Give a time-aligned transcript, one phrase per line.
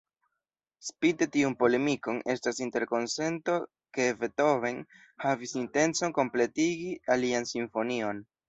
[0.85, 3.59] Spite tiun polemikon, estas interkonsento
[3.99, 4.83] ke Beethoven
[5.27, 8.29] havis intencon kompletigi alian simfonion.